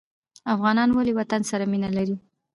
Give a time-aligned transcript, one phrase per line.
[0.53, 2.15] افغانان ولې وطن سره مینه لري؟